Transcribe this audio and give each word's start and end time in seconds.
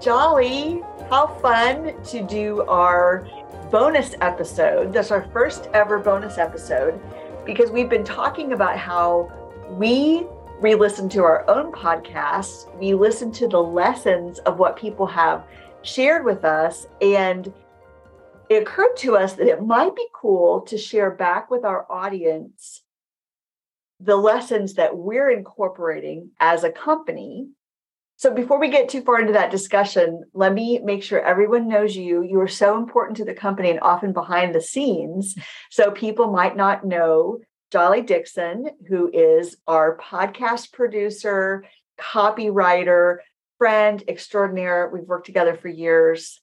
Jolly, 0.00 0.82
how 1.08 1.26
fun 1.40 2.02
to 2.04 2.22
do 2.22 2.62
our 2.62 3.26
bonus 3.70 4.14
episode. 4.20 4.92
That's 4.92 5.10
our 5.10 5.26
first 5.32 5.68
ever 5.72 5.98
bonus 5.98 6.38
episode 6.38 7.00
because 7.46 7.70
we've 7.70 7.88
been 7.88 8.04
talking 8.04 8.52
about 8.52 8.76
how 8.76 9.32
we 9.70 10.26
re 10.60 10.74
listen 10.74 11.08
to 11.10 11.22
our 11.22 11.48
own 11.48 11.72
podcasts, 11.72 12.72
we 12.78 12.94
listen 12.94 13.32
to 13.32 13.48
the 13.48 13.62
lessons 13.62 14.38
of 14.40 14.58
what 14.58 14.76
people 14.76 15.06
have 15.06 15.44
shared 15.82 16.24
with 16.24 16.44
us. 16.44 16.86
And 17.00 17.52
it 18.48 18.62
occurred 18.62 18.96
to 18.98 19.16
us 19.16 19.32
that 19.34 19.48
it 19.48 19.62
might 19.62 19.94
be 19.96 20.06
cool 20.12 20.60
to 20.62 20.76
share 20.76 21.10
back 21.10 21.50
with 21.50 21.64
our 21.64 21.90
audience 21.90 22.82
the 24.00 24.16
lessons 24.16 24.74
that 24.74 24.96
we're 24.96 25.30
incorporating 25.30 26.30
as 26.38 26.64
a 26.64 26.70
company. 26.70 27.48
So 28.18 28.32
before 28.32 28.58
we 28.58 28.70
get 28.70 28.88
too 28.88 29.02
far 29.02 29.20
into 29.20 29.34
that 29.34 29.50
discussion, 29.50 30.24
let 30.32 30.54
me 30.54 30.78
make 30.82 31.02
sure 31.02 31.20
everyone 31.20 31.68
knows 31.68 31.94
you. 31.94 32.22
You 32.22 32.40
are 32.40 32.48
so 32.48 32.78
important 32.78 33.18
to 33.18 33.26
the 33.26 33.34
company 33.34 33.68
and 33.68 33.80
often 33.80 34.14
behind 34.14 34.54
the 34.54 34.60
scenes. 34.62 35.36
So 35.70 35.90
people 35.90 36.32
might 36.32 36.56
not 36.56 36.86
know 36.86 37.40
Jolly 37.70 38.00
Dixon, 38.00 38.70
who 38.88 39.10
is 39.12 39.58
our 39.66 39.98
podcast 39.98 40.72
producer, 40.72 41.66
copywriter, 42.00 43.18
friend 43.58 44.02
extraordinaire. 44.08 44.88
We've 44.90 45.04
worked 45.04 45.26
together 45.26 45.54
for 45.54 45.68
years. 45.68 46.40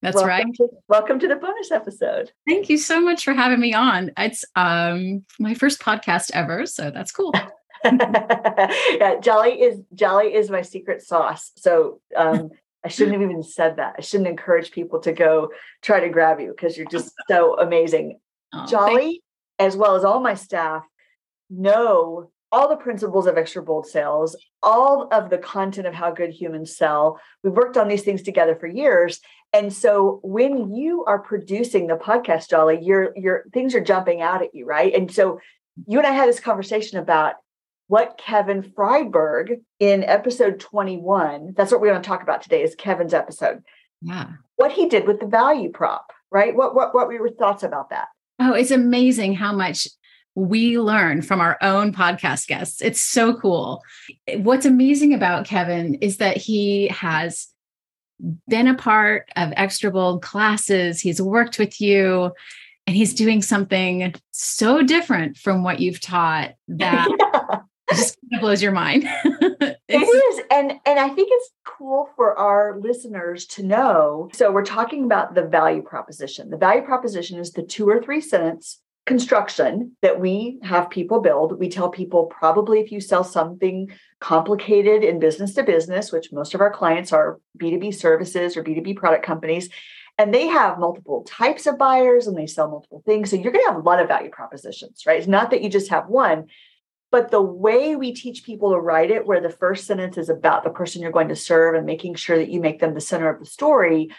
That's 0.00 0.16
welcome 0.16 0.28
right. 0.30 0.54
To, 0.56 0.68
welcome 0.88 1.18
to 1.18 1.28
the 1.28 1.36
bonus 1.36 1.70
episode. 1.70 2.32
Thank 2.48 2.70
you 2.70 2.78
so 2.78 3.02
much 3.02 3.22
for 3.22 3.34
having 3.34 3.60
me 3.60 3.74
on. 3.74 4.12
It's 4.16 4.46
um 4.56 5.24
my 5.38 5.52
first 5.52 5.78
podcast 5.78 6.30
ever, 6.32 6.64
so 6.64 6.90
that's 6.90 7.12
cool. 7.12 7.34
yeah, 8.98 9.16
Jolly 9.20 9.60
is 9.60 9.80
Jolly 9.94 10.34
is 10.34 10.50
my 10.50 10.62
secret 10.62 11.02
sauce. 11.02 11.52
So 11.56 12.00
um 12.16 12.50
I 12.84 12.88
shouldn't 12.88 13.12
have 13.12 13.22
even 13.22 13.44
said 13.44 13.76
that. 13.76 13.94
I 13.98 14.00
shouldn't 14.00 14.28
encourage 14.28 14.72
people 14.72 15.00
to 15.02 15.12
go 15.12 15.50
try 15.82 16.00
to 16.00 16.08
grab 16.08 16.40
you 16.40 16.48
because 16.48 16.76
you're 16.76 16.86
just 16.86 17.12
so 17.28 17.56
amazing. 17.56 18.18
Oh, 18.52 18.66
Jolly, 18.66 19.22
as 19.60 19.76
well 19.76 19.94
as 19.94 20.04
all 20.04 20.20
my 20.20 20.34
staff, 20.34 20.82
know 21.48 22.30
all 22.50 22.68
the 22.68 22.76
principles 22.76 23.26
of 23.26 23.38
extra 23.38 23.62
bold 23.62 23.86
sales, 23.86 24.36
all 24.62 25.08
of 25.10 25.30
the 25.30 25.38
content 25.38 25.86
of 25.86 25.94
how 25.94 26.10
good 26.10 26.30
humans 26.30 26.76
sell. 26.76 27.18
We've 27.42 27.52
worked 27.52 27.78
on 27.78 27.88
these 27.88 28.02
things 28.02 28.22
together 28.22 28.54
for 28.54 28.66
years. 28.66 29.20
And 29.54 29.72
so 29.72 30.20
when 30.22 30.74
you 30.74 31.04
are 31.04 31.18
producing 31.18 31.86
the 31.86 31.96
podcast, 31.96 32.50
Jolly, 32.50 32.78
your 32.82 33.16
your 33.16 33.44
things 33.52 33.74
are 33.74 33.80
jumping 33.80 34.20
out 34.20 34.42
at 34.42 34.54
you, 34.54 34.66
right? 34.66 34.92
And 34.94 35.10
so 35.10 35.40
you 35.86 35.98
and 35.98 36.06
I 36.06 36.12
had 36.12 36.28
this 36.28 36.40
conversation 36.40 36.98
about 36.98 37.34
what 37.88 38.18
Kevin 38.18 38.62
Freidberg 38.62 39.60
in 39.78 40.04
episode 40.04 40.60
21, 40.60 41.54
that's 41.56 41.70
what 41.70 41.80
we're 41.80 41.90
going 41.90 42.02
to 42.02 42.06
talk 42.06 42.22
about 42.22 42.42
today 42.42 42.62
is 42.62 42.74
Kevin's 42.74 43.14
episode. 43.14 43.62
Yeah. 44.00 44.28
What 44.56 44.72
he 44.72 44.88
did 44.88 45.06
with 45.06 45.20
the 45.20 45.26
value 45.26 45.70
prop, 45.70 46.12
right? 46.30 46.54
What 46.54 46.74
what 46.74 46.94
what 46.94 47.06
were 47.06 47.14
your 47.14 47.30
thoughts 47.30 47.62
about 47.62 47.90
that? 47.90 48.08
Oh, 48.38 48.54
it's 48.54 48.70
amazing 48.70 49.34
how 49.34 49.52
much 49.52 49.86
we 50.34 50.78
learn 50.78 51.22
from 51.22 51.40
our 51.40 51.58
own 51.60 51.92
podcast 51.92 52.46
guests. 52.46 52.80
It's 52.80 53.00
so 53.00 53.34
cool. 53.34 53.82
What's 54.36 54.66
amazing 54.66 55.12
about 55.12 55.46
Kevin 55.46 55.96
is 55.96 56.16
that 56.16 56.36
he 56.36 56.88
has 56.88 57.48
been 58.48 58.68
a 58.68 58.74
part 58.74 59.28
of 59.36 59.52
extra 59.56 59.90
bold 59.90 60.22
classes, 60.22 61.00
he's 61.00 61.20
worked 61.20 61.58
with 61.58 61.80
you, 61.80 62.32
and 62.86 62.96
he's 62.96 63.14
doing 63.14 63.42
something 63.42 64.14
so 64.30 64.82
different 64.82 65.36
from 65.36 65.62
what 65.62 65.80
you've 65.80 66.00
taught 66.00 66.54
that 66.68 67.08
Yeah. 67.18 67.58
Just 67.96 68.18
kind 68.20 68.34
of 68.34 68.40
blows 68.40 68.62
your 68.62 68.72
mind. 68.72 69.08
It's- 69.88 70.40
and 70.50 70.72
and 70.86 70.98
I 70.98 71.08
think 71.10 71.28
it's 71.30 71.50
cool 71.66 72.08
for 72.16 72.38
our 72.38 72.78
listeners 72.80 73.46
to 73.48 73.62
know. 73.62 74.30
So 74.32 74.50
we're 74.50 74.64
talking 74.64 75.04
about 75.04 75.34
the 75.34 75.42
value 75.42 75.82
proposition. 75.82 76.48
The 76.50 76.56
value 76.56 76.82
proposition 76.82 77.38
is 77.38 77.52
the 77.52 77.62
two 77.62 77.88
or 77.88 78.02
three 78.02 78.20
sentence 78.20 78.80
construction 79.04 79.96
that 80.00 80.20
we 80.20 80.58
have 80.62 80.88
people 80.88 81.20
build. 81.20 81.58
We 81.58 81.68
tell 81.68 81.90
people 81.90 82.26
probably 82.26 82.80
if 82.80 82.92
you 82.92 83.00
sell 83.00 83.24
something 83.24 83.90
complicated 84.20 85.02
in 85.02 85.18
business 85.18 85.54
to 85.54 85.62
business, 85.62 86.12
which 86.12 86.32
most 86.32 86.54
of 86.54 86.60
our 86.60 86.70
clients 86.72 87.12
are 87.12 87.40
B2B 87.58 87.94
services 87.94 88.56
or 88.56 88.62
B2B 88.62 88.96
product 88.96 89.26
companies, 89.26 89.68
and 90.18 90.32
they 90.32 90.46
have 90.46 90.78
multiple 90.78 91.24
types 91.24 91.66
of 91.66 91.78
buyers 91.78 92.26
and 92.26 92.36
they 92.36 92.46
sell 92.46 92.70
multiple 92.70 93.02
things. 93.04 93.30
So 93.30 93.36
you're 93.36 93.52
going 93.52 93.64
to 93.64 93.72
have 93.72 93.80
a 93.80 93.84
lot 93.86 94.00
of 94.00 94.08
value 94.08 94.30
propositions, 94.30 95.04
right? 95.06 95.18
It's 95.18 95.26
not 95.26 95.50
that 95.50 95.62
you 95.62 95.68
just 95.68 95.90
have 95.90 96.06
one, 96.08 96.46
but 97.12 97.30
the 97.30 97.42
way 97.42 97.94
we 97.94 98.12
teach 98.12 98.42
people 98.42 98.72
to 98.72 98.78
write 98.78 99.10
it, 99.10 99.26
where 99.26 99.40
the 99.40 99.50
first 99.50 99.86
sentence 99.86 100.16
is 100.16 100.30
about 100.30 100.64
the 100.64 100.70
person 100.70 101.02
you're 101.02 101.12
going 101.12 101.28
to 101.28 101.36
serve 101.36 101.74
and 101.74 101.84
making 101.84 102.14
sure 102.14 102.38
that 102.38 102.48
you 102.48 102.58
make 102.58 102.80
them 102.80 102.94
the 102.94 103.00
center 103.00 103.28
of 103.28 103.38
the 103.38 103.46
story, 103.46 104.10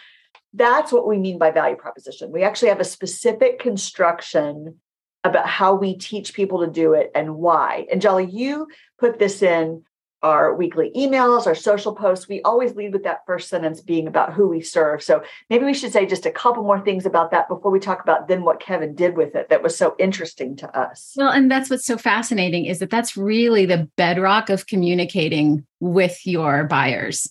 that's 0.54 0.92
what 0.92 1.06
we 1.06 1.18
mean 1.18 1.36
by 1.36 1.50
value 1.50 1.76
proposition. 1.76 2.30
We 2.30 2.44
actually 2.44 2.68
have 2.68 2.78
a 2.78 2.84
specific 2.84 3.58
construction 3.58 4.80
about 5.24 5.48
how 5.48 5.74
we 5.74 5.96
teach 5.96 6.34
people 6.34 6.60
to 6.60 6.70
do 6.70 6.92
it 6.92 7.10
and 7.16 7.34
why. 7.34 7.86
And 7.90 8.00
Jolly, 8.00 8.26
you 8.26 8.68
put 8.98 9.18
this 9.18 9.42
in 9.42 9.82
our 10.24 10.54
weekly 10.54 10.90
emails, 10.96 11.46
our 11.46 11.54
social 11.54 11.94
posts. 11.94 12.26
We 12.26 12.40
always 12.42 12.74
lead 12.74 12.94
with 12.94 13.04
that 13.04 13.26
first 13.26 13.50
sentence 13.50 13.82
being 13.82 14.08
about 14.08 14.32
who 14.32 14.48
we 14.48 14.62
serve. 14.62 15.02
So 15.02 15.22
maybe 15.50 15.66
we 15.66 15.74
should 15.74 15.92
say 15.92 16.06
just 16.06 16.24
a 16.24 16.30
couple 16.30 16.62
more 16.62 16.80
things 16.80 17.04
about 17.04 17.30
that 17.32 17.46
before 17.46 17.70
we 17.70 17.78
talk 17.78 18.02
about 18.02 18.26
then 18.26 18.42
what 18.42 18.58
Kevin 18.58 18.94
did 18.94 19.18
with 19.18 19.34
it 19.36 19.50
that 19.50 19.62
was 19.62 19.76
so 19.76 19.94
interesting 19.98 20.56
to 20.56 20.76
us. 20.78 21.12
Well, 21.14 21.28
and 21.30 21.50
that's 21.50 21.68
what's 21.68 21.84
so 21.84 21.98
fascinating 21.98 22.64
is 22.64 22.78
that 22.78 22.88
that's 22.88 23.18
really 23.18 23.66
the 23.66 23.88
bedrock 23.96 24.48
of 24.48 24.66
communicating 24.66 25.66
with 25.78 26.26
your 26.26 26.64
buyers. 26.64 27.28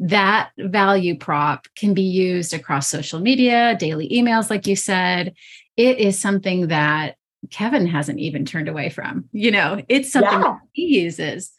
That 0.00 0.50
value 0.58 1.16
prop 1.16 1.68
can 1.76 1.94
be 1.94 2.02
used 2.02 2.52
across 2.52 2.88
social 2.88 3.20
media, 3.20 3.76
daily 3.78 4.08
emails, 4.08 4.50
like 4.50 4.66
you 4.66 4.74
said. 4.74 5.32
It 5.76 5.98
is 5.98 6.18
something 6.18 6.68
that 6.68 7.14
Kevin 7.50 7.86
hasn't 7.86 8.18
even 8.18 8.44
turned 8.44 8.68
away 8.68 8.90
from. 8.90 9.28
You 9.32 9.52
know, 9.52 9.80
it's 9.88 10.10
something 10.10 10.32
Yeah. 10.32 10.40
that 10.40 10.58
he 10.72 11.00
uses. 11.00 11.52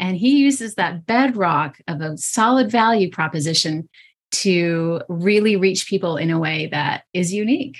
And 0.00 0.16
he 0.16 0.38
uses 0.38 0.74
that 0.74 1.06
bedrock 1.06 1.78
of 1.86 2.00
a 2.00 2.16
solid 2.16 2.70
value 2.70 3.10
proposition 3.10 3.88
to 4.32 5.02
really 5.08 5.56
reach 5.56 5.86
people 5.86 6.16
in 6.16 6.30
a 6.30 6.38
way 6.38 6.68
that 6.72 7.04
is 7.12 7.32
unique. 7.32 7.76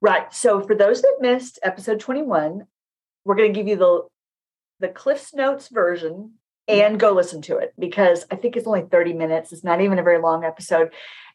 Right. 0.00 0.32
So 0.32 0.60
for 0.60 0.74
those 0.74 1.02
that 1.02 1.16
missed 1.20 1.58
episode 1.62 2.00
21, 2.00 2.66
we're 3.24 3.34
going 3.34 3.52
to 3.52 3.58
give 3.58 3.66
you 3.66 3.76
the 3.76 4.02
the 4.80 4.88
Cliff's 4.88 5.34
Notes 5.34 5.68
version 5.68 6.34
and 6.68 7.00
go 7.00 7.12
listen 7.12 7.42
to 7.42 7.56
it 7.56 7.72
because 7.78 8.24
I 8.30 8.36
think 8.36 8.56
it's 8.56 8.66
only 8.66 8.82
30 8.82 9.14
minutes. 9.14 9.52
It's 9.52 9.64
not 9.64 9.80
even 9.80 9.98
a 9.98 10.04
very 10.04 10.20
long 10.20 10.44
episode. 10.44 10.92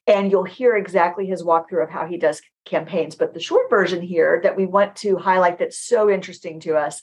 And 0.08 0.32
you'll 0.32 0.46
hear 0.46 0.76
exactly 0.76 1.26
his 1.26 1.44
walkthrough 1.44 1.84
of 1.84 1.90
how 1.90 2.06
he 2.06 2.18
does 2.18 2.42
campaigns. 2.66 3.16
But 3.16 3.34
the 3.34 3.42
short 3.42 3.70
version 3.70 4.02
here 4.02 4.40
that 4.44 4.56
we 4.56 4.66
want 4.66 4.96
to 4.98 5.18
highlight 5.18 5.60
that's 5.60 5.78
so 5.78 6.10
interesting 6.10 6.60
to 6.62 6.78
us 6.78 7.02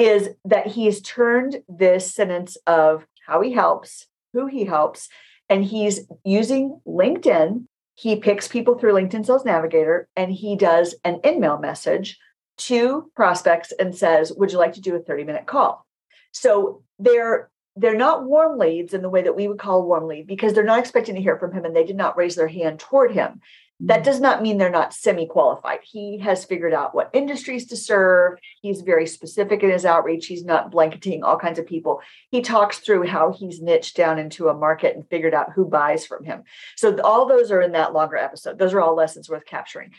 is 0.00 0.30
that 0.44 0.66
he's 0.66 1.00
turned 1.02 1.62
this 1.68 2.14
sentence 2.14 2.56
of 2.66 3.06
how 3.26 3.40
he 3.40 3.52
helps, 3.52 4.06
who 4.32 4.46
he 4.46 4.64
helps, 4.64 5.08
and 5.48 5.64
he's 5.64 6.06
using 6.24 6.80
LinkedIn 6.86 7.66
he 8.00 8.16
picks 8.16 8.48
people 8.48 8.78
through 8.78 8.94
LinkedIn 8.94 9.26
Sales 9.26 9.44
Navigator 9.44 10.08
and 10.16 10.32
he 10.32 10.56
does 10.56 10.94
an 11.04 11.20
in-mail 11.22 11.58
message 11.58 12.18
to 12.56 13.10
prospects 13.14 13.74
and 13.78 13.94
says, 13.94 14.32
"Would 14.32 14.52
you 14.52 14.58
like 14.58 14.72
to 14.72 14.80
do 14.80 14.96
a 14.96 15.00
30-minute 15.00 15.44
call?" 15.44 15.86
So 16.32 16.82
they're 16.98 17.50
they're 17.76 17.94
not 17.94 18.24
warm 18.24 18.58
leads 18.58 18.94
in 18.94 19.02
the 19.02 19.10
way 19.10 19.20
that 19.22 19.36
we 19.36 19.48
would 19.48 19.58
call 19.58 19.86
warm 19.86 20.06
lead 20.06 20.26
because 20.26 20.54
they're 20.54 20.64
not 20.64 20.78
expecting 20.78 21.14
to 21.14 21.20
hear 21.20 21.38
from 21.38 21.52
him 21.52 21.66
and 21.66 21.76
they 21.76 21.84
did 21.84 21.96
not 21.96 22.16
raise 22.16 22.36
their 22.36 22.48
hand 22.48 22.80
toward 22.80 23.12
him. 23.12 23.42
That 23.80 24.00
mm. 24.00 24.04
does 24.04 24.20
not 24.20 24.42
mean 24.42 24.58
they're 24.58 24.70
not 24.70 24.94
semi 24.94 25.26
qualified. 25.26 25.80
He 25.82 26.18
has 26.18 26.44
figured 26.44 26.74
out 26.74 26.94
what 26.94 27.10
industries 27.12 27.66
to 27.66 27.76
serve. 27.76 28.38
He's 28.60 28.82
very 28.82 29.06
specific 29.06 29.62
in 29.62 29.70
his 29.70 29.84
outreach. 29.84 30.26
He's 30.26 30.44
not 30.44 30.70
blanketing 30.70 31.22
all 31.22 31.38
kinds 31.38 31.58
of 31.58 31.66
people. 31.66 32.00
He 32.30 32.42
talks 32.42 32.78
through 32.78 33.06
how 33.06 33.32
he's 33.32 33.60
niched 33.60 33.96
down 33.96 34.18
into 34.18 34.48
a 34.48 34.54
market 34.54 34.94
and 34.94 35.08
figured 35.08 35.34
out 35.34 35.52
who 35.52 35.66
buys 35.66 36.06
from 36.06 36.24
him. 36.24 36.42
So, 36.76 37.00
all 37.02 37.26
those 37.26 37.50
are 37.50 37.62
in 37.62 37.72
that 37.72 37.92
longer 37.92 38.16
episode. 38.16 38.58
Those 38.58 38.74
are 38.74 38.80
all 38.80 38.94
lessons 38.94 39.28
worth 39.28 39.46
capturing. 39.46 39.92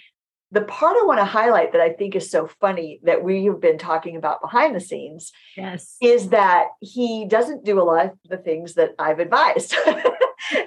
The 0.53 0.61
part 0.61 0.97
I 0.97 1.05
want 1.05 1.19
to 1.19 1.25
highlight 1.25 1.71
that 1.71 1.79
I 1.79 1.93
think 1.93 2.13
is 2.13 2.29
so 2.29 2.45
funny 2.59 2.99
that 3.03 3.23
we 3.23 3.45
have 3.45 3.61
been 3.61 3.77
talking 3.77 4.17
about 4.17 4.41
behind 4.41 4.75
the 4.75 4.81
scenes 4.81 5.31
Yes. 5.55 5.95
is 6.01 6.29
that 6.29 6.67
he 6.81 7.25
doesn't 7.25 7.63
do 7.63 7.79
a 7.79 7.83
lot 7.83 8.07
of 8.07 8.11
the 8.25 8.37
things 8.37 8.73
that 8.73 8.91
I've 8.99 9.19
advised. 9.19 9.73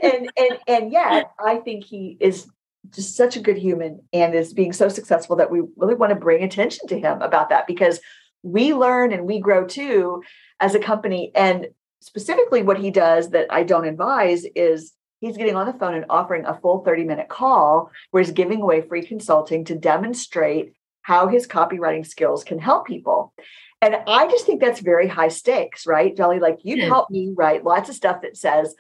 and 0.03 0.31
and 0.37 0.59
and 0.67 0.93
yet 0.93 1.33
I 1.39 1.57
think 1.57 1.85
he 1.85 2.17
is 2.19 2.49
just 2.91 3.17
such 3.17 3.37
a 3.37 3.41
good 3.41 3.57
human 3.57 4.01
and 4.13 4.35
is 4.35 4.53
being 4.53 4.73
so 4.73 4.89
successful 4.89 5.37
that 5.37 5.51
we 5.51 5.63
really 5.77 5.95
want 5.95 6.11
to 6.11 6.17
bring 6.17 6.43
attention 6.43 6.87
to 6.89 6.99
him 6.99 7.23
about 7.23 7.49
that 7.49 7.67
because 7.67 8.01
we 8.43 8.75
learn 8.75 9.13
and 9.13 9.25
we 9.25 9.41
grow 9.41 9.67
too 9.67 10.23
as 10.61 10.75
a 10.75 10.79
company 10.79 11.33
and 11.35 11.69
specifically 12.01 12.63
what 12.63 12.79
he 12.79 12.91
does 12.91 13.31
that 13.31 13.47
I 13.51 13.63
don't 13.63 13.87
advise 13.87 14.45
is 14.55 14.93
he's 15.21 15.39
getting 15.39 15.57
on 15.57 15.67
the 15.67 15.73
phone 15.73 15.95
and 15.95 16.05
offering 16.11 16.45
a 16.45 16.59
full 16.61 16.85
30 16.85 17.05
minute 17.05 17.29
call 17.29 17.91
where 18.11 18.23
he's 18.23 18.33
giving 18.33 18.61
away 18.61 18.83
free 18.83 19.07
consulting 19.07 19.65
to 19.65 19.75
demonstrate 19.75 20.75
how 21.03 21.29
his 21.29 21.47
copywriting 21.47 22.07
skills 22.07 22.45
can 22.45 22.59
help 22.59 22.87
people. 22.87 23.33
And 23.81 23.97
I 24.07 24.27
just 24.29 24.47
think 24.47 24.61
that's 24.61 24.81
very 24.81 25.07
high 25.07 25.29
stakes, 25.29 25.87
right? 25.87 26.15
Jolly, 26.17 26.41
like 26.41 26.59
is. 26.65 26.89
help 26.89 27.11
me 27.11 27.33
write 27.35 27.65
lots 27.65 27.89
of 27.89 27.95
stuff 27.95 28.23
that 28.23 28.37
says, 28.37 28.75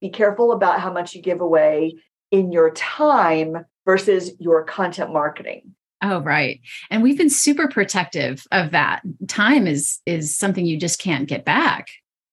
be 0.00 0.10
careful 0.10 0.52
about 0.52 0.80
how 0.80 0.92
much 0.92 1.14
you 1.14 1.22
give 1.22 1.40
away 1.40 1.94
in 2.30 2.52
your 2.52 2.70
time 2.70 3.64
versus 3.84 4.32
your 4.38 4.64
content 4.64 5.12
marketing. 5.12 5.74
Oh, 6.02 6.20
right. 6.20 6.60
And 6.90 7.02
we've 7.02 7.18
been 7.18 7.30
super 7.30 7.68
protective 7.68 8.46
of 8.52 8.70
that. 8.70 9.02
Time 9.28 9.66
is 9.66 9.98
is 10.06 10.36
something 10.36 10.64
you 10.64 10.78
just 10.78 10.98
can't 10.98 11.28
get 11.28 11.44
back. 11.44 11.88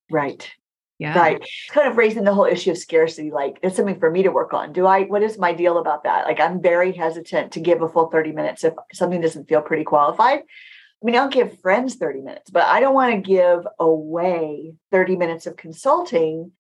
Right. 0.10 0.50
Yeah. 1.00 1.18
Right. 1.18 1.48
Kind 1.70 1.88
of 1.88 1.98
raising 1.98 2.24
the 2.24 2.34
whole 2.34 2.46
issue 2.46 2.72
of 2.72 2.78
scarcity. 2.78 3.30
Like 3.30 3.60
it's 3.62 3.76
something 3.76 4.00
for 4.00 4.10
me 4.10 4.24
to 4.24 4.30
work 4.30 4.54
on. 4.54 4.74
Do 4.74 4.88
I, 4.88 5.04
what 5.04 5.22
is 5.22 5.38
my 5.38 5.54
deal 5.54 5.78
about 5.78 6.04
that? 6.06 6.26
Like 6.26 6.40
I'm 6.40 6.62
very 6.62 6.92
hesitant 6.92 7.52
to 7.52 7.60
give 7.60 7.82
a 7.82 7.90
full 7.90 8.08
30 8.08 8.32
minutes 8.32 8.64
if 8.64 8.74
something 8.94 9.22
doesn't 9.22 9.48
feel 9.48 9.62
pretty 9.62 9.84
qualified. 9.84 10.40
I 10.40 11.06
mean, 11.06 11.16
I'll 11.16 11.28
give 11.28 11.60
friends 11.60 11.96
30 11.96 12.22
minutes, 12.22 12.50
but 12.50 12.64
I 12.64 12.80
don't 12.80 12.96
want 12.96 13.14
to 13.14 13.22
give 13.22 13.68
away 13.80 14.74
30 14.92 15.18
minutes 15.18 15.46
of 15.46 15.56
consulting 15.56 16.52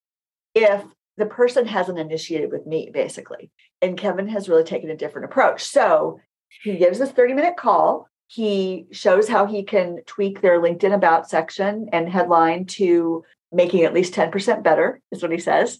if 0.53 0.83
the 1.17 1.25
person 1.25 1.65
hasn't 1.65 1.99
initiated 1.99 2.51
with 2.51 2.65
me, 2.65 2.89
basically. 2.93 3.49
And 3.81 3.97
Kevin 3.97 4.27
has 4.29 4.47
really 4.47 4.63
taken 4.63 4.89
a 4.89 4.95
different 4.95 5.25
approach. 5.25 5.63
So 5.63 6.19
he 6.61 6.77
gives 6.77 6.99
this 6.99 7.11
30 7.11 7.33
minute 7.33 7.57
call. 7.57 8.07
He 8.27 8.85
shows 8.91 9.27
how 9.27 9.45
he 9.45 9.63
can 9.63 9.99
tweak 10.05 10.41
their 10.41 10.59
LinkedIn 10.59 10.93
about 10.93 11.29
section 11.29 11.89
and 11.91 12.09
headline 12.09 12.65
to 12.65 13.23
making 13.51 13.83
at 13.83 13.93
least 13.93 14.13
10% 14.13 14.63
better, 14.63 15.01
is 15.11 15.21
what 15.21 15.31
he 15.31 15.37
says. 15.37 15.79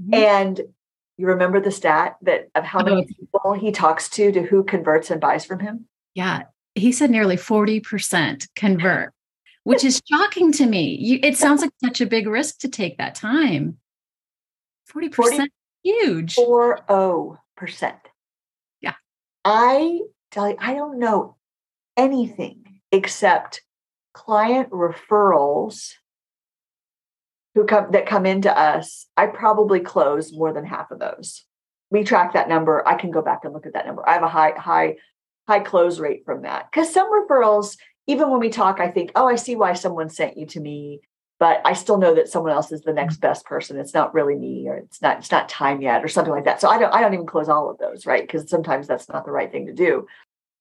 Mm-hmm. 0.00 0.14
And 0.14 0.60
you 1.18 1.26
remember 1.26 1.60
the 1.60 1.70
stat 1.70 2.16
that 2.22 2.48
of 2.54 2.64
how 2.64 2.82
many 2.82 3.06
people 3.06 3.52
he 3.52 3.70
talks 3.70 4.08
to 4.10 4.32
to 4.32 4.42
who 4.42 4.64
converts 4.64 5.10
and 5.10 5.20
buys 5.20 5.44
from 5.44 5.60
him? 5.60 5.86
Yeah. 6.14 6.44
He 6.74 6.90
said 6.92 7.10
nearly 7.10 7.36
40% 7.36 8.48
convert, 8.56 9.12
which 9.64 9.84
is 9.84 10.00
shocking 10.10 10.52
to 10.52 10.66
me. 10.66 10.96
You, 10.98 11.20
it 11.22 11.36
sounds 11.36 11.60
like 11.60 11.72
such 11.84 12.00
a 12.00 12.06
big 12.06 12.26
risk 12.26 12.58
to 12.60 12.68
take 12.68 12.96
that 12.96 13.14
time. 13.14 13.76
40%, 14.94 15.14
40 15.14 15.38
huge. 15.82 16.36
40%. 16.36 17.38
Yeah. 18.80 18.94
I 19.44 20.00
tell 20.30 20.50
you, 20.50 20.56
I 20.58 20.74
don't 20.74 20.98
know 20.98 21.36
anything 21.96 22.80
except 22.90 23.62
client 24.12 24.70
referrals 24.70 25.92
who 27.54 27.64
come 27.64 27.90
that 27.92 28.06
come 28.06 28.26
into 28.26 28.56
us. 28.56 29.06
I 29.16 29.26
probably 29.26 29.80
close 29.80 30.32
more 30.32 30.52
than 30.52 30.64
half 30.64 30.90
of 30.90 30.98
those. 30.98 31.44
We 31.90 32.04
track 32.04 32.32
that 32.32 32.48
number. 32.48 32.86
I 32.88 32.94
can 32.94 33.10
go 33.10 33.20
back 33.20 33.40
and 33.44 33.52
look 33.52 33.66
at 33.66 33.74
that 33.74 33.86
number. 33.86 34.08
I 34.08 34.14
have 34.14 34.22
a 34.22 34.28
high, 34.28 34.52
high, 34.56 34.96
high 35.46 35.60
close 35.60 36.00
rate 36.00 36.24
from 36.24 36.42
that. 36.42 36.70
Because 36.70 36.92
some 36.92 37.12
referrals, 37.12 37.76
even 38.06 38.30
when 38.30 38.40
we 38.40 38.48
talk, 38.48 38.80
I 38.80 38.90
think, 38.90 39.12
oh, 39.14 39.28
I 39.28 39.36
see 39.36 39.56
why 39.56 39.74
someone 39.74 40.08
sent 40.08 40.38
you 40.38 40.46
to 40.46 40.60
me 40.60 41.02
but 41.42 41.60
I 41.64 41.72
still 41.72 41.98
know 41.98 42.14
that 42.14 42.28
someone 42.28 42.52
else 42.52 42.70
is 42.70 42.82
the 42.82 42.92
next 42.92 43.14
mm-hmm. 43.14 43.26
best 43.26 43.44
person. 43.46 43.76
It's 43.76 43.94
not 43.94 44.14
really 44.14 44.36
me, 44.36 44.68
or 44.68 44.76
it's 44.76 45.02
not 45.02 45.18
it's 45.18 45.32
not 45.32 45.48
time 45.48 45.82
yet, 45.82 46.04
or 46.04 46.06
something 46.06 46.32
like 46.32 46.44
that. 46.44 46.60
So 46.60 46.68
I 46.68 46.78
don't 46.78 46.94
I 46.94 47.00
don't 47.00 47.14
even 47.14 47.26
close 47.26 47.48
all 47.48 47.68
of 47.68 47.78
those, 47.78 48.06
right? 48.06 48.22
Because 48.22 48.48
sometimes 48.48 48.86
that's 48.86 49.08
not 49.08 49.24
the 49.24 49.32
right 49.32 49.50
thing 49.50 49.66
to 49.66 49.72
do. 49.72 50.06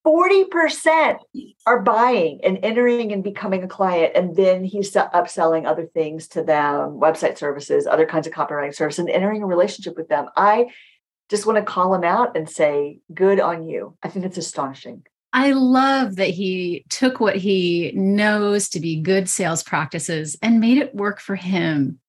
40% 0.03 1.19
are 1.67 1.81
buying 1.83 2.39
and 2.43 2.57
entering 2.63 3.11
and 3.11 3.23
becoming 3.23 3.61
a 3.61 3.67
client. 3.67 4.13
And 4.15 4.35
then 4.35 4.63
he's 4.63 4.91
upselling 4.93 5.67
other 5.67 5.85
things 5.85 6.27
to 6.29 6.41
them, 6.41 6.99
website 6.99 7.37
services, 7.37 7.85
other 7.85 8.07
kinds 8.07 8.25
of 8.25 8.33
copywriting 8.33 8.73
services, 8.73 8.97
and 8.97 9.09
entering 9.11 9.43
a 9.43 9.45
relationship 9.45 9.95
with 9.95 10.07
them. 10.07 10.29
I 10.35 10.71
just 11.29 11.45
want 11.45 11.57
to 11.57 11.63
call 11.63 11.93
him 11.93 12.03
out 12.03 12.35
and 12.35 12.49
say, 12.49 13.01
good 13.13 13.39
on 13.39 13.67
you. 13.67 13.95
I 14.01 14.09
think 14.09 14.25
it's 14.25 14.39
astonishing. 14.39 15.03
I 15.33 15.51
love 15.53 16.17
that 16.17 16.29
he 16.29 16.85
took 16.89 17.19
what 17.19 17.37
he 17.37 17.91
knows 17.95 18.69
to 18.69 18.79
be 18.79 19.01
good 19.01 19.29
sales 19.29 19.63
practices 19.63 20.37
and 20.41 20.59
made 20.59 20.77
it 20.77 20.93
work 20.93 21.19
for 21.19 21.35
him. 21.35 21.99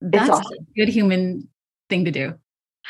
That's 0.00 0.30
awesome. 0.30 0.52
a 0.52 0.78
good 0.78 0.88
human 0.88 1.48
thing 1.88 2.06
to 2.06 2.10
do. 2.10 2.34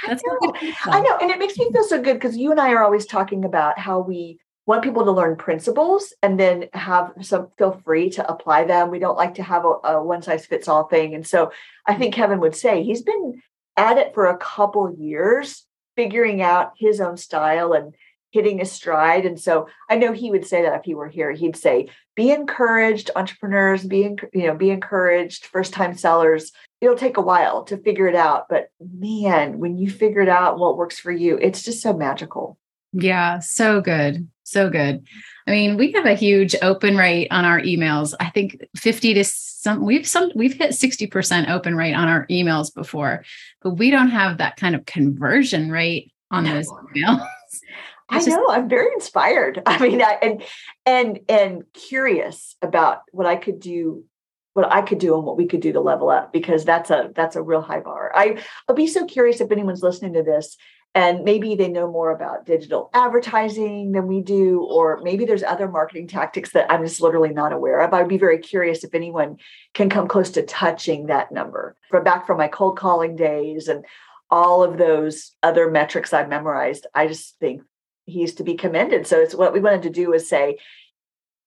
That's 0.07 0.23
I 0.27 0.47
know. 0.47 0.53
I 0.87 1.01
know. 1.01 1.19
And 1.21 1.31
it 1.31 1.39
makes 1.39 1.57
me 1.59 1.71
feel 1.73 1.85
so 1.85 2.01
good 2.01 2.15
because 2.15 2.37
you 2.37 2.51
and 2.51 2.61
I 2.61 2.73
are 2.73 2.83
always 2.83 3.07
talking 3.07 3.45
about 3.45 3.79
how 3.79 4.01
we 4.01 4.39
want 4.67 4.83
people 4.83 5.05
to 5.05 5.13
learn 5.13 5.37
principles 5.37 6.13
and 6.23 6.41
then 6.41 6.67
have 6.73 7.13
some 7.21 7.49
feel 7.59 7.81
free 7.85 8.11
to 8.11 8.29
apply 8.29 8.65
them. 8.65 8.91
We 8.91 8.99
don't 8.99 9.17
like 9.17 9.35
to 9.35 9.43
have 9.43 9.65
a, 9.65 9.75
a 9.85 10.03
one 10.03 10.23
size 10.23 10.47
fits 10.47 10.69
all 10.69 10.85
thing. 10.85 11.15
And 11.15 11.27
so 11.27 11.53
I 11.87 11.95
think 11.95 12.15
mm-hmm. 12.15 12.23
Kevin 12.23 12.41
would 12.41 12.57
say 12.57 12.83
he's 12.83 13.03
been 13.03 13.43
at 13.77 13.99
it 13.99 14.15
for 14.15 14.27
a 14.27 14.39
couple 14.39 14.95
years, 14.97 15.65
figuring 15.97 16.41
out 16.41 16.73
his 16.79 17.01
own 17.01 17.17
style 17.17 17.73
and 17.73 17.95
hitting 18.35 18.61
a 18.61 18.65
stride. 18.65 19.25
And 19.25 19.41
so 19.41 19.69
I 19.89 19.95
know 19.95 20.13
he 20.13 20.33
would 20.33 20.45
say 20.45 20.63
that 20.63 20.75
if 20.75 20.85
he 20.85 20.97
were 20.97 21.09
here, 21.09 21.31
he'd 21.31 21.55
say, 21.55 21.87
be 22.17 22.33
encouraged, 22.33 23.13
entrepreneurs, 23.15 23.85
be, 23.85 24.17
you 24.33 24.47
know, 24.49 24.57
be 24.57 24.71
encouraged, 24.71 25.47
first 25.47 25.73
time 25.73 25.97
sellers. 25.97 26.51
It'll 26.81 26.97
take 26.97 27.17
a 27.17 27.23
while 27.23 27.63
to 27.65 27.77
figure 27.77 28.09
it 28.09 28.17
out. 28.17 28.47
But 28.51 28.71
man, 28.81 29.61
when 29.61 29.79
you 29.79 29.89
figure 29.89 30.21
it 30.21 30.29
out 30.29 30.59
what 30.59 30.77
works 30.77 30.99
for 30.99 31.13
you, 31.13 31.39
it's 31.41 31.63
just 31.63 31.81
so 31.81 31.93
magical. 31.93 32.59
Yeah, 32.93 33.39
so 33.39 33.81
good. 33.81 34.29
So 34.43 34.69
good. 34.69 35.07
I 35.47 35.53
mean, 35.53 35.77
we 35.77 35.93
have 35.93 36.05
a 36.05 36.15
huge 36.15 36.57
open 36.61 36.97
rate 36.97 37.29
on 37.31 37.45
our 37.45 37.61
emails. 37.61 38.15
I 38.19 38.31
think 38.31 38.67
50 38.77 39.15
to 39.15 39.25
some 39.25 39.85
we've 39.85 40.07
some 40.07 40.31
we've 40.35 40.55
hit 40.55 40.73
60% 40.73 41.49
open 41.49 41.77
rate 41.77 41.95
on 41.95 42.09
our 42.09 42.27
emails 42.27 42.75
before, 42.75 43.25
but 43.63 43.71
we 43.71 43.91
don't 43.91 44.11
have 44.11 44.39
that 44.39 44.57
kind 44.57 44.75
of 44.75 44.85
conversion 44.87 45.71
rate 45.71 46.13
on 46.33 46.45
those 46.45 46.69
emails. 46.97 47.25
I 48.09 48.17
just, 48.17 48.29
know. 48.29 48.49
I'm 48.49 48.69
very 48.69 48.93
inspired. 48.93 49.63
I 49.67 49.79
mean, 49.79 50.03
I, 50.03 50.19
and 50.23 50.43
and 50.87 51.21
and 51.29 51.65
curious 51.73 52.57
about 52.63 53.03
what 53.13 53.27
I 53.27 53.37
could 53.37 53.61
do, 53.61 54.05
what 54.53 54.71
I 54.71 54.83
could 54.83 54.99
do, 54.99 55.17
and 55.17 55.25
what 55.25 55.37
we 55.37 55.47
could 55.47 55.61
do 55.61 55.73
to 55.73 55.81
level 55.81 56.11
up 56.11 56.33
because 56.33 56.65
that's 56.65 56.91
a 56.91 57.11
that's 57.15 57.37
a 57.37 57.43
real 57.43 57.63
high 57.63 57.81
bar. 57.81 58.13
I 58.15 58.43
I'll 58.69 58.77
be 58.77 58.87
so 58.87 59.07
curious 59.07 59.41
if 59.41 59.51
anyone's 59.51 59.83
listening 59.83 60.15
to 60.15 60.23
this 60.23 60.57
and 60.95 61.25
maybe 61.25 61.57
they 61.57 61.69
know 61.69 61.91
more 61.91 62.13
about 62.13 62.47
digital 62.47 62.89
advertising 62.95 63.91
than 63.91 64.07
we 64.07 64.21
do, 64.21 64.63
or 64.63 65.01
maybe 65.03 65.25
there's 65.25 65.43
other 65.43 65.69
marketing 65.69 66.07
tactics 66.07 66.53
that 66.53 66.71
I'm 66.71 66.85
just 66.85 67.01
literally 67.01 67.33
not 67.33 67.53
aware 67.53 67.81
of. 67.81 67.93
I'd 67.93 68.07
be 68.07 68.19
very 68.19 68.39
curious 68.39 68.85
if 68.85 68.95
anyone 68.95 69.39
can 69.75 69.91
come 69.91 70.07
close 70.07 70.31
to 70.31 70.43
touching 70.43 71.07
that 71.07 71.33
number. 71.33 71.77
From 71.91 72.05
back 72.05 72.27
from 72.27 72.39
my 72.39 72.47
cold 72.47 72.79
calling 72.79 73.17
days 73.17 73.67
and 73.67 73.85
all 74.31 74.63
of 74.63 74.79
those 74.79 75.33
other 75.43 75.69
metrics 75.69 76.13
I've 76.13 76.29
memorized, 76.29 76.87
I 76.95 77.09
just 77.09 77.39
think 77.41 77.63
he's 78.07 78.35
to 78.35 78.45
be 78.45 78.55
commended. 78.55 79.07
So 79.07 79.21
it's 79.21 79.35
what 79.35 79.53
we 79.53 79.61
wanted 79.61 79.83
to 79.83 79.91
do 79.91 80.11
was 80.11 80.29
say, 80.29 80.59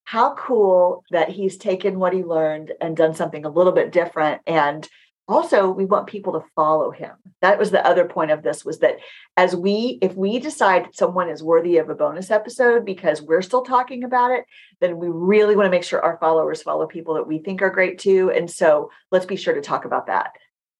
how 0.03 0.35
cool 0.35 1.03
that 1.11 1.29
he's 1.29 1.57
taken 1.57 1.99
what 1.99 2.13
he 2.13 2.23
learned 2.23 2.71
and 2.79 2.95
done 2.95 3.13
something 3.13 3.43
a 3.43 3.49
little 3.49 3.73
bit 3.73 3.91
different. 3.91 4.41
And 4.47 4.87
also 5.27 5.69
we 5.69 5.83
want 5.83 6.07
people 6.07 6.31
to 6.33 6.47
follow 6.55 6.91
him. 6.91 7.11
That 7.41 7.59
was 7.59 7.71
the 7.71 7.85
other 7.85 8.05
point 8.05 8.31
of 8.31 8.41
this 8.41 8.63
was 8.63 8.79
that 8.79 8.99
as 9.35 9.53
we, 9.53 9.99
if 10.01 10.15
we 10.15 10.39
decide 10.39 10.87
someone 10.93 11.29
is 11.29 11.43
worthy 11.43 11.77
of 11.77 11.89
a 11.89 11.95
bonus 11.95 12.31
episode 12.31 12.85
because 12.85 13.21
we're 13.21 13.41
still 13.41 13.63
talking 13.63 14.05
about 14.05 14.31
it, 14.31 14.45
then 14.79 14.97
we 14.97 15.09
really 15.09 15.57
want 15.57 15.65
to 15.65 15.71
make 15.71 15.83
sure 15.83 16.01
our 16.01 16.17
followers 16.19 16.61
follow 16.61 16.87
people 16.87 17.15
that 17.15 17.27
we 17.27 17.39
think 17.39 17.61
are 17.61 17.69
great 17.69 17.99
too. 17.99 18.31
And 18.31 18.49
so 18.49 18.89
let's 19.11 19.25
be 19.25 19.35
sure 19.35 19.53
to 19.53 19.61
talk 19.61 19.83
about 19.83 20.07
that. 20.07 20.31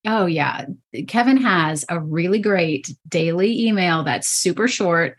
Oh, 0.06 0.26
yeah. 0.26 0.68
Kevin 1.10 1.38
has 1.38 1.84
a 1.90 2.00
really 2.00 2.40
great 2.40 2.90
daily 3.10 3.68
email 3.68 4.04
that's 4.04 4.30
super 4.30 4.70
short 4.70 5.18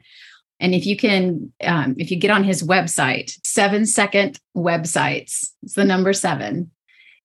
and 0.61 0.75
if 0.75 0.87
you 0.87 0.97
can, 0.97 1.53
um, 1.63 1.95
if 1.99 2.11
you 2.11 2.17
get 2.17 2.31
on 2.31 2.45
his 2.45 2.63
website, 2.63 3.39
seven 3.45 3.87
second 3.87 4.41
websites, 4.57 5.51
it's 5.63 5.75
the 5.75 5.85
number 5.85 6.13
seven. 6.13 6.71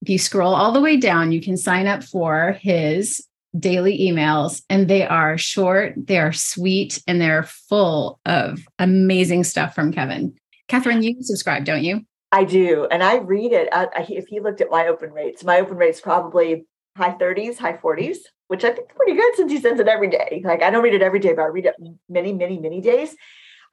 If 0.01 0.09
you 0.09 0.19
scroll 0.19 0.53
all 0.53 0.71
the 0.71 0.81
way 0.81 0.97
down, 0.97 1.31
you 1.31 1.41
can 1.41 1.57
sign 1.57 1.87
up 1.87 2.03
for 2.03 2.57
his 2.61 3.25
daily 3.57 3.99
emails, 3.99 4.61
and 4.69 4.87
they 4.87 5.05
are 5.07 5.37
short, 5.37 5.93
they 5.95 6.17
are 6.17 6.33
sweet, 6.33 7.01
and 7.07 7.21
they're 7.21 7.43
full 7.43 8.19
of 8.25 8.59
amazing 8.79 9.43
stuff 9.43 9.75
from 9.75 9.93
Kevin. 9.93 10.35
Catherine, 10.67 11.03
you 11.03 11.15
subscribe, 11.21 11.65
don't 11.65 11.83
you? 11.83 12.05
I 12.31 12.45
do. 12.45 12.87
And 12.89 13.03
I 13.03 13.17
read 13.17 13.53
it. 13.53 13.69
I, 13.71 13.87
if 14.09 14.31
you 14.31 14.41
looked 14.41 14.59
at 14.59 14.71
my 14.71 14.87
open 14.87 15.11
rates, 15.11 15.43
my 15.43 15.59
open 15.59 15.77
rates 15.77 16.01
probably 16.01 16.65
high 16.95 17.15
30s, 17.15 17.57
high 17.57 17.77
40s 17.77 18.17
which 18.53 18.63
I 18.63 18.71
think 18.71 18.88
is 18.88 18.95
pretty 18.95 19.15
good 19.15 19.35
since 19.35 19.51
he 19.51 19.59
sends 19.59 19.79
it 19.79 19.88
every 19.88 20.09
day. 20.09 20.43
Like 20.45 20.62
I 20.62 20.69
don't 20.69 20.83
read 20.83 20.93
it 20.93 21.01
every 21.01 21.17
day, 21.17 21.33
but 21.33 21.41
I 21.41 21.47
read 21.47 21.65
it 21.65 21.75
many, 22.07 22.33
many, 22.33 22.59
many 22.59 22.81
days. 22.81 23.15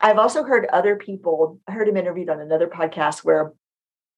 I've 0.00 0.18
also 0.18 0.42
heard 0.42 0.64
other 0.72 0.96
people, 0.96 1.60
I 1.68 1.72
heard 1.72 1.86
him 1.86 1.98
interviewed 1.98 2.30
on 2.30 2.40
another 2.40 2.66
podcast 2.66 3.18
where 3.18 3.52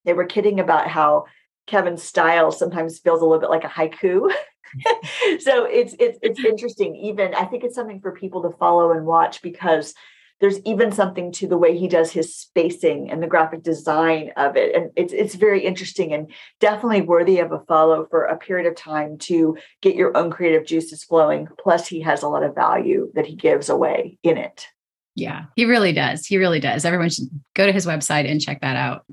they 0.05 0.13
were 0.13 0.23
kidding 0.23 0.61
about 0.61 0.87
how 0.87 1.25
Kevin's 1.67 2.01
style 2.01 2.49
sometimes 2.49 2.99
feels 2.99 3.19
a 3.19 3.25
little 3.25 3.41
bit 3.41 3.49
like 3.49 3.65
a 3.65 3.67
haiku. 3.67 4.31
so 5.39 5.65
it's 5.65 5.95
it's 5.99 6.17
it's 6.21 6.39
interesting. 6.39 6.95
Even 6.95 7.33
I 7.33 7.43
think 7.43 7.65
it's 7.65 7.75
something 7.75 7.99
for 7.99 8.13
people 8.13 8.43
to 8.43 8.57
follow 8.57 8.91
and 8.91 9.05
watch 9.05 9.41
because 9.41 9.93
there's 10.39 10.59
even 10.65 10.91
something 10.91 11.31
to 11.33 11.47
the 11.47 11.57
way 11.57 11.77
he 11.77 11.87
does 11.87 12.11
his 12.11 12.35
spacing 12.35 13.09
and 13.09 13.23
the 13.23 13.27
graphic 13.27 13.63
design 13.63 14.31
of 14.35 14.57
it. 14.57 14.75
And 14.75 14.91
it's 14.95 15.13
it's 15.13 15.35
very 15.35 15.65
interesting 15.65 16.13
and 16.13 16.31
definitely 16.59 17.01
worthy 17.01 17.39
of 17.39 17.51
a 17.51 17.59
follow 17.67 18.05
for 18.09 18.25
a 18.25 18.37
period 18.37 18.67
of 18.67 18.75
time 18.75 19.17
to 19.19 19.57
get 19.81 19.95
your 19.95 20.15
own 20.17 20.31
creative 20.31 20.65
juices 20.65 21.03
flowing. 21.03 21.47
Plus 21.59 21.87
he 21.87 22.01
has 22.01 22.23
a 22.23 22.27
lot 22.27 22.43
of 22.43 22.55
value 22.55 23.11
that 23.15 23.25
he 23.25 23.35
gives 23.35 23.69
away 23.69 24.17
in 24.23 24.37
it. 24.37 24.67
Yeah 25.15 25.45
he 25.55 25.65
really 25.65 25.93
does. 25.93 26.25
He 26.25 26.37
really 26.37 26.59
does. 26.59 26.85
Everyone 26.85 27.09
should 27.09 27.29
go 27.55 27.65
to 27.65 27.71
his 27.71 27.85
website 27.85 28.29
and 28.29 28.41
check 28.41 28.61
that 28.61 28.75
out. 28.75 29.05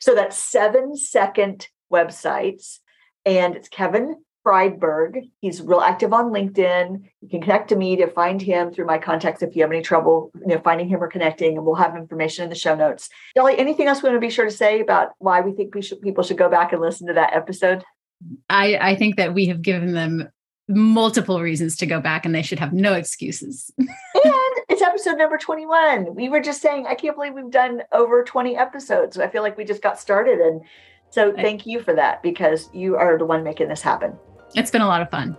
So 0.00 0.14
that's 0.14 0.36
seven 0.36 0.96
second 0.96 1.68
websites 1.92 2.78
and 3.24 3.56
it's 3.56 3.68
kevin 3.68 4.16
Freidberg. 4.50 5.30
He's 5.40 5.62
real 5.62 5.80
active 5.80 6.12
on 6.12 6.32
LinkedIn. 6.32 7.02
You 7.20 7.28
can 7.28 7.40
connect 7.40 7.68
to 7.68 7.76
me 7.76 7.96
to 7.96 8.08
find 8.08 8.42
him 8.42 8.72
through 8.72 8.86
my 8.86 8.98
contacts 8.98 9.42
if 9.42 9.54
you 9.54 9.62
have 9.62 9.70
any 9.70 9.80
trouble, 9.80 10.32
you 10.40 10.48
know, 10.48 10.60
finding 10.64 10.88
him 10.88 11.02
or 11.02 11.08
connecting. 11.08 11.56
And 11.56 11.64
we'll 11.64 11.76
have 11.76 11.96
information 11.96 12.42
in 12.42 12.50
the 12.50 12.56
show 12.56 12.74
notes. 12.74 13.08
Jolly, 13.36 13.56
anything 13.58 13.86
else 13.86 14.02
we 14.02 14.08
want 14.08 14.16
to 14.16 14.26
be 14.26 14.32
sure 14.32 14.44
to 14.44 14.50
say 14.50 14.80
about 14.80 15.10
why 15.18 15.40
we 15.40 15.52
think 15.52 15.74
we 15.74 15.82
should, 15.82 16.02
people 16.02 16.24
should 16.24 16.36
go 16.36 16.50
back 16.50 16.72
and 16.72 16.82
listen 16.82 17.06
to 17.06 17.12
that 17.12 17.32
episode? 17.32 17.84
I, 18.48 18.76
I 18.76 18.96
think 18.96 19.16
that 19.16 19.34
we 19.34 19.46
have 19.46 19.62
given 19.62 19.92
them 19.92 20.28
multiple 20.68 21.40
reasons 21.40 21.76
to 21.76 21.86
go 21.86 22.00
back 22.00 22.24
and 22.24 22.34
they 22.34 22.42
should 22.42 22.58
have 22.58 22.72
no 22.72 22.94
excuses. 22.94 23.72
and 23.78 23.88
it's 24.68 24.82
episode 24.82 25.16
number 25.16 25.38
21. 25.38 26.14
We 26.14 26.28
were 26.28 26.40
just 26.40 26.60
saying, 26.60 26.86
I 26.88 26.96
can't 26.96 27.16
believe 27.16 27.34
we've 27.34 27.50
done 27.50 27.82
over 27.92 28.24
20 28.24 28.56
episodes. 28.56 29.16
I 29.18 29.28
feel 29.28 29.42
like 29.42 29.56
we 29.56 29.64
just 29.64 29.82
got 29.82 29.98
started. 29.98 30.40
And 30.40 30.62
so 31.10 31.32
thank 31.32 31.66
you 31.66 31.80
for 31.80 31.94
that 31.94 32.22
because 32.22 32.68
you 32.72 32.96
are 32.96 33.16
the 33.16 33.24
one 33.24 33.44
making 33.44 33.68
this 33.68 33.82
happen. 33.82 34.16
It's 34.54 34.70
been 34.70 34.82
a 34.82 34.86
lot 34.86 35.02
of 35.02 35.10
fun. 35.10 35.36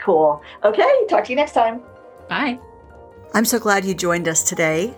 Cool. 0.00 0.40
Okay. 0.64 1.06
Talk 1.08 1.24
to 1.24 1.30
you 1.30 1.36
next 1.36 1.52
time. 1.52 1.82
Bye. 2.28 2.58
I'm 3.32 3.44
so 3.44 3.58
glad 3.58 3.84
you 3.84 3.94
joined 3.94 4.28
us 4.28 4.44
today. 4.44 4.94